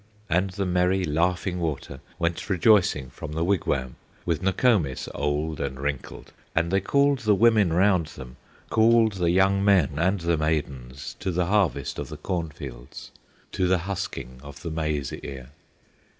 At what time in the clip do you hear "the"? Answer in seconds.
0.49-0.65, 3.33-3.43, 7.19-7.35, 9.13-9.29, 10.21-10.37, 11.29-11.45, 12.09-12.17, 13.67-13.77, 14.63-14.71